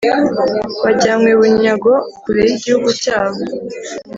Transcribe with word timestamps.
bajyanywe 0.83 1.31
bunyago 1.39 1.93
kure 2.21 2.41
y’igihugu 2.49 2.89
cyabo. 3.01 3.39